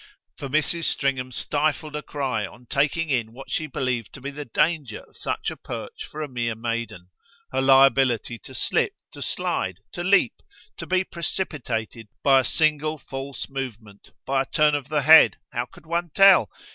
For 0.35 0.49
Mrs. 0.49 0.85
Stringham 0.85 1.31
stifled 1.31 1.95
a 1.95 2.01
cry 2.01 2.43
on 2.43 2.65
taking 2.65 3.11
in 3.11 3.33
what 3.33 3.51
she 3.51 3.67
believed 3.67 4.11
to 4.13 4.19
be 4.19 4.31
the 4.31 4.45
danger 4.45 5.01
of 5.01 5.15
such 5.15 5.51
a 5.51 5.55
perch 5.55 6.05
for 6.09 6.23
a 6.23 6.27
mere 6.27 6.55
maiden; 6.55 7.11
her 7.51 7.61
liability 7.61 8.39
to 8.39 8.55
slip, 8.55 8.93
to 9.11 9.21
slide, 9.21 9.81
to 9.91 10.03
leap, 10.03 10.33
to 10.77 10.87
be 10.87 11.03
precipitated 11.03 12.07
by 12.23 12.39
a 12.39 12.43
single 12.43 12.97
false 12.97 13.47
movement, 13.47 14.09
by 14.25 14.41
a 14.41 14.45
turn 14.47 14.73
of 14.73 14.89
the 14.89 15.03
head 15.03 15.37
how 15.51 15.67
could 15.67 15.85
one 15.85 16.09
tell? 16.15 16.49